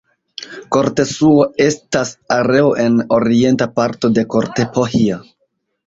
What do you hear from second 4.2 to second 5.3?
Kortepohja.